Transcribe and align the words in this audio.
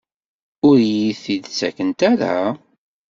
Ur 0.67 0.77
iyi-t-id-ttakent 0.81 1.99
ara? 2.11 2.35